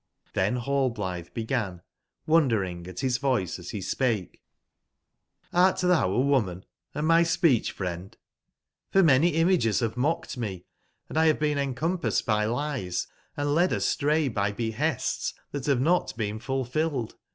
[0.33, 1.83] Hhen Rallblithe began,
[2.25, 4.41] wondering at his voice as he spake:
[5.53, 8.17] ''Hrt thou a wo I man and my speech/friend?
[8.89, 10.65] for many limages have mocked me,
[11.13, 13.05] &1 have been en com passed Iby lies,
[13.37, 17.13] and led astray by behests that have not been Tulfilled.